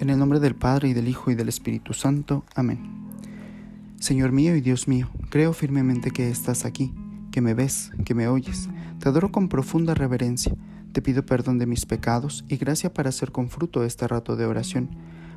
En 0.00 0.08
el 0.08 0.18
nombre 0.18 0.40
del 0.40 0.54
Padre 0.54 0.88
y 0.88 0.94
del 0.94 1.08
Hijo 1.08 1.30
y 1.30 1.34
del 1.34 1.50
Espíritu 1.50 1.92
Santo. 1.92 2.42
Amén. 2.54 2.78
Señor 3.98 4.32
mío 4.32 4.56
y 4.56 4.62
Dios 4.62 4.88
mío, 4.88 5.10
creo 5.28 5.52
firmemente 5.52 6.10
que 6.10 6.30
estás 6.30 6.64
aquí, 6.64 6.94
que 7.30 7.42
me 7.42 7.52
ves, 7.52 7.92
que 8.06 8.14
me 8.14 8.26
oyes. 8.26 8.70
Te 8.98 9.10
adoro 9.10 9.30
con 9.30 9.50
profunda 9.50 9.92
reverencia. 9.92 10.56
Te 10.92 11.02
pido 11.02 11.26
perdón 11.26 11.58
de 11.58 11.66
mis 11.66 11.84
pecados 11.84 12.46
y 12.48 12.56
gracia 12.56 12.94
para 12.94 13.10
hacer 13.10 13.30
con 13.30 13.50
fruto 13.50 13.84
este 13.84 14.08
rato 14.08 14.36
de 14.36 14.46
oración. 14.46 14.88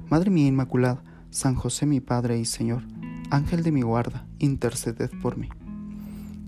Madre 0.09 0.29
mía 0.29 0.47
Inmaculada, 0.47 1.03
San 1.29 1.55
José 1.55 1.85
mi 1.85 1.99
Padre 1.99 2.39
y 2.39 2.45
Señor, 2.45 2.83
Ángel 3.31 3.63
de 3.63 3.73
mi 3.73 3.81
guarda, 3.81 4.25
interceded 4.39 5.11
por 5.21 5.35
mí. 5.35 5.49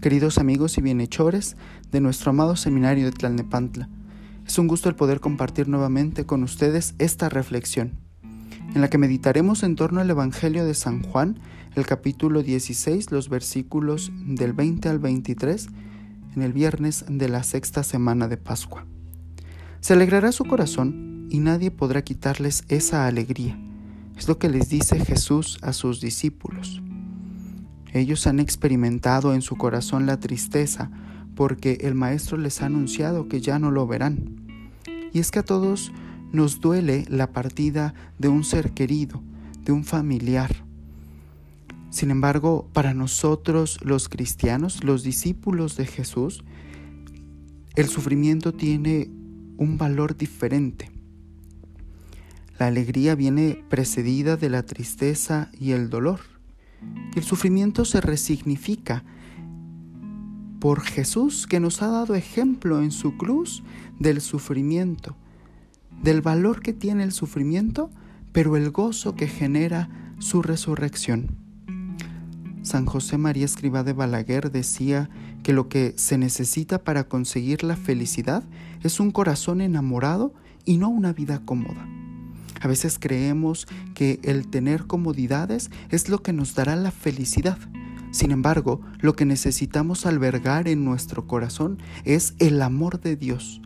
Queridos 0.01 0.37
amigos 0.37 0.77
y 0.77 0.81
bienhechores 0.81 1.57
de 1.91 1.99
nuestro 1.99 2.29
amado 2.29 2.55
seminario 2.55 3.03
de 3.03 3.11
Tlalnepantla, 3.11 3.89
es 4.47 4.57
un 4.57 4.67
gusto 4.67 4.87
el 4.87 4.95
poder 4.95 5.19
compartir 5.19 5.67
nuevamente 5.67 6.25
con 6.25 6.43
ustedes 6.43 6.95
esta 6.97 7.27
reflexión 7.27 8.04
en 8.73 8.81
la 8.81 8.89
que 8.89 8.97
meditaremos 8.97 9.63
en 9.63 9.75
torno 9.75 10.01
al 10.01 10.09
Evangelio 10.09 10.65
de 10.65 10.73
San 10.73 11.01
Juan, 11.03 11.39
el 11.75 11.85
capítulo 11.85 12.41
16, 12.41 13.11
los 13.11 13.29
versículos 13.29 14.11
del 14.25 14.53
20 14.53 14.89
al 14.89 14.99
23, 14.99 15.67
en 16.35 16.41
el 16.41 16.53
viernes 16.53 17.05
de 17.07 17.29
la 17.29 17.43
sexta 17.43 17.83
semana 17.83 18.27
de 18.27 18.37
Pascua. 18.37 18.85
Se 19.79 19.93
alegrará 19.93 20.31
su 20.31 20.45
corazón 20.45 21.27
y 21.29 21.39
nadie 21.39 21.71
podrá 21.71 22.03
quitarles 22.03 22.63
esa 22.69 23.07
alegría. 23.07 23.57
Es 24.17 24.27
lo 24.27 24.37
que 24.37 24.49
les 24.49 24.69
dice 24.69 25.03
Jesús 25.03 25.59
a 25.61 25.73
sus 25.73 26.01
discípulos. 26.01 26.81
Ellos 27.93 28.27
han 28.27 28.39
experimentado 28.39 29.33
en 29.33 29.41
su 29.41 29.55
corazón 29.55 30.05
la 30.05 30.19
tristeza 30.19 30.91
porque 31.35 31.79
el 31.81 31.95
Maestro 31.95 32.37
les 32.37 32.61
ha 32.61 32.65
anunciado 32.65 33.27
que 33.27 33.41
ya 33.41 33.59
no 33.59 33.71
lo 33.71 33.87
verán. 33.87 34.35
Y 35.13 35.19
es 35.19 35.31
que 35.31 35.39
a 35.39 35.43
todos 35.43 35.91
nos 36.31 36.59
duele 36.59 37.05
la 37.09 37.31
partida 37.31 37.93
de 38.19 38.27
un 38.27 38.43
ser 38.43 38.71
querido, 38.71 39.21
de 39.63 39.71
un 39.71 39.83
familiar. 39.83 40.55
Sin 41.89 42.11
embargo, 42.11 42.67
para 42.73 42.93
nosotros 42.93 43.79
los 43.81 44.09
cristianos, 44.09 44.83
los 44.83 45.03
discípulos 45.03 45.77
de 45.77 45.85
Jesús, 45.85 46.43
el 47.75 47.87
sufrimiento 47.87 48.53
tiene 48.53 49.09
un 49.57 49.77
valor 49.77 50.17
diferente. 50.17 50.91
La 52.59 52.67
alegría 52.67 53.15
viene 53.15 53.63
precedida 53.69 54.37
de 54.37 54.49
la 54.49 54.63
tristeza 54.63 55.49
y 55.59 55.71
el 55.71 55.89
dolor. 55.89 56.19
el 57.15 57.23
sufrimiento 57.23 57.85
se 57.85 58.01
resignifica 58.01 59.03
por 60.59 60.81
Jesús 60.81 61.47
que 61.47 61.59
nos 61.59 61.81
ha 61.81 61.87
dado 61.87 62.15
ejemplo 62.15 62.81
en 62.81 62.91
su 62.91 63.17
cruz 63.17 63.63
del 63.99 64.19
sufrimiento 64.21 65.15
del 66.01 66.21
valor 66.21 66.61
que 66.61 66.73
tiene 66.73 67.03
el 67.03 67.11
sufrimiento, 67.11 67.89
pero 68.31 68.57
el 68.57 68.71
gozo 68.71 69.15
que 69.15 69.27
genera 69.27 69.89
su 70.19 70.41
resurrección. 70.41 71.37
San 72.63 72.85
José 72.85 73.17
María 73.17 73.45
Escribá 73.45 73.83
de 73.83 73.93
Balaguer 73.93 74.51
decía 74.51 75.09
que 75.43 75.53
lo 75.53 75.69
que 75.69 75.93
se 75.97 76.17
necesita 76.17 76.83
para 76.83 77.07
conseguir 77.07 77.63
la 77.63 77.75
felicidad 77.75 78.43
es 78.81 78.99
un 78.99 79.11
corazón 79.11 79.61
enamorado 79.61 80.33
y 80.65 80.77
no 80.77 80.89
una 80.89 81.13
vida 81.13 81.41
cómoda. 81.45 81.87
A 82.61 82.67
veces 82.67 82.97
creemos 82.99 83.67
que 83.93 84.19
el 84.23 84.47
tener 84.47 84.87
comodidades 84.87 85.69
es 85.91 86.09
lo 86.09 86.23
que 86.23 86.33
nos 86.33 86.55
dará 86.55 86.75
la 86.75 86.89
felicidad. 86.89 87.59
Sin 88.09 88.31
embargo, 88.31 88.81
lo 88.99 89.15
que 89.15 89.25
necesitamos 89.25 90.07
albergar 90.07 90.67
en 90.67 90.83
nuestro 90.83 91.27
corazón 91.27 91.77
es 92.05 92.33
el 92.39 92.61
amor 92.61 92.99
de 92.99 93.15
Dios, 93.15 93.61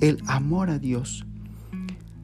el 0.00 0.22
amor 0.26 0.70
a 0.70 0.78
Dios, 0.78 1.26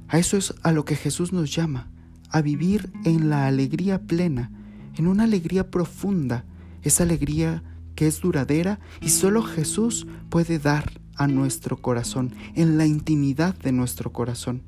a 0.09 0.19
eso 0.19 0.37
es 0.37 0.55
a 0.63 0.73
lo 0.73 0.85
que 0.85 0.97
Jesús 0.97 1.33
nos 1.33 1.55
llama, 1.55 1.91
a 2.31 2.43
vivir 2.43 2.93
en 3.05 3.29
la 3.29 3.47
alegría 3.47 4.03
plena, 4.03 4.51
en 4.97 5.07
una 5.07 5.25
alegría 5.25 5.71
profunda, 5.71 6.45
esa 6.83 7.03
alegría 7.03 7.63
que 7.95 8.07
es 8.07 8.21
duradera 8.21 8.79
y 9.01 9.09
solo 9.09 9.43
Jesús 9.43 10.07
puede 10.29 10.59
dar 10.59 11.01
a 11.17 11.27
nuestro 11.27 11.79
corazón, 11.79 12.33
en 12.55 12.77
la 12.77 12.87
intimidad 12.87 13.57
de 13.57 13.73
nuestro 13.73 14.13
corazón. 14.13 14.63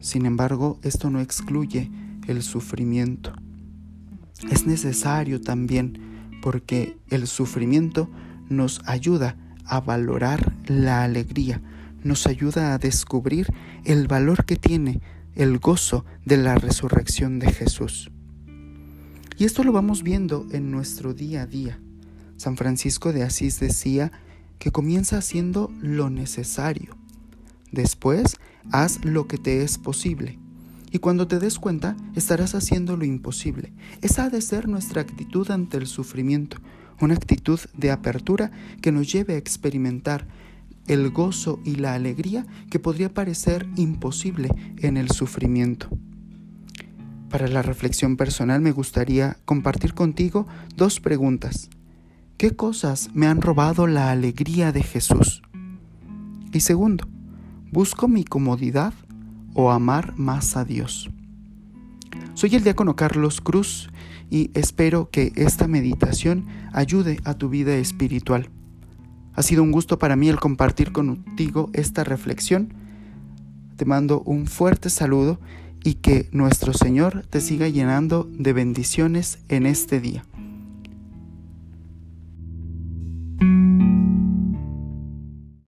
Sin 0.00 0.26
embargo, 0.26 0.80
esto 0.82 1.10
no 1.10 1.20
excluye 1.20 1.90
el 2.26 2.42
sufrimiento. 2.42 3.32
Es 4.50 4.66
necesario 4.66 5.40
también 5.40 6.40
porque 6.42 6.98
el 7.08 7.28
sufrimiento 7.28 8.10
nos 8.48 8.82
ayuda 8.84 9.36
a 9.64 9.80
valorar 9.80 10.56
la 10.66 11.04
alegría, 11.04 11.62
nos 12.04 12.26
ayuda 12.26 12.74
a 12.74 12.78
descubrir 12.78 13.46
el 13.84 14.08
valor 14.08 14.44
que 14.44 14.56
tiene 14.56 15.00
el 15.34 15.58
gozo 15.58 16.04
de 16.24 16.36
la 16.36 16.54
resurrección 16.54 17.38
de 17.38 17.50
Jesús. 17.52 18.10
Y 19.38 19.44
esto 19.44 19.64
lo 19.64 19.72
vamos 19.72 20.02
viendo 20.02 20.46
en 20.52 20.70
nuestro 20.70 21.14
día 21.14 21.42
a 21.42 21.46
día. 21.46 21.80
San 22.36 22.56
Francisco 22.56 23.12
de 23.12 23.22
Asís 23.22 23.60
decía 23.60 24.12
que 24.58 24.70
comienza 24.70 25.18
haciendo 25.18 25.72
lo 25.80 26.10
necesario. 26.10 26.96
Después, 27.72 28.36
haz 28.70 29.04
lo 29.04 29.26
que 29.26 29.38
te 29.38 29.62
es 29.62 29.78
posible. 29.78 30.38
Y 30.90 30.98
cuando 30.98 31.26
te 31.26 31.38
des 31.38 31.58
cuenta, 31.58 31.96
estarás 32.14 32.54
haciendo 32.54 32.96
lo 32.96 33.04
imposible. 33.04 33.72
Esa 34.02 34.24
ha 34.24 34.30
de 34.30 34.42
ser 34.42 34.68
nuestra 34.68 35.00
actitud 35.00 35.50
ante 35.50 35.78
el 35.78 35.86
sufrimiento, 35.86 36.58
una 37.00 37.14
actitud 37.14 37.58
de 37.74 37.90
apertura 37.90 38.50
que 38.82 38.92
nos 38.92 39.10
lleve 39.10 39.34
a 39.34 39.38
experimentar 39.38 40.26
el 40.86 41.10
gozo 41.10 41.60
y 41.64 41.76
la 41.76 41.94
alegría 41.94 42.46
que 42.70 42.78
podría 42.78 43.12
parecer 43.12 43.68
imposible 43.76 44.48
en 44.78 44.96
el 44.96 45.10
sufrimiento. 45.10 45.88
Para 47.30 47.48
la 47.48 47.62
reflexión 47.62 48.16
personal 48.16 48.60
me 48.60 48.72
gustaría 48.72 49.38
compartir 49.44 49.94
contigo 49.94 50.46
dos 50.76 51.00
preguntas. 51.00 51.70
¿Qué 52.36 52.50
cosas 52.56 53.10
me 53.14 53.26
han 53.26 53.40
robado 53.40 53.86
la 53.86 54.10
alegría 54.10 54.72
de 54.72 54.82
Jesús? 54.82 55.42
Y 56.52 56.60
segundo, 56.60 57.06
¿busco 57.70 58.08
mi 58.08 58.24
comodidad 58.24 58.92
o 59.54 59.70
amar 59.70 60.14
más 60.18 60.56
a 60.56 60.64
Dios? 60.64 61.10
Soy 62.34 62.54
el 62.54 62.64
diácono 62.64 62.96
Carlos 62.96 63.40
Cruz 63.40 63.88
y 64.30 64.50
espero 64.54 65.08
que 65.10 65.32
esta 65.36 65.68
meditación 65.68 66.46
ayude 66.72 67.20
a 67.24 67.34
tu 67.34 67.48
vida 67.48 67.76
espiritual. 67.76 68.50
Ha 69.34 69.42
sido 69.42 69.62
un 69.62 69.72
gusto 69.72 69.98
para 69.98 70.16
mí 70.16 70.28
el 70.28 70.38
compartir 70.38 70.92
contigo 70.92 71.70
esta 71.72 72.04
reflexión. 72.04 72.74
Te 73.76 73.84
mando 73.84 74.20
un 74.20 74.46
fuerte 74.46 74.90
saludo 74.90 75.40
y 75.82 75.94
que 75.94 76.28
nuestro 76.32 76.72
Señor 76.72 77.24
te 77.28 77.40
siga 77.40 77.68
llenando 77.68 78.28
de 78.30 78.52
bendiciones 78.52 79.38
en 79.48 79.66
este 79.66 80.00
día. 80.00 80.24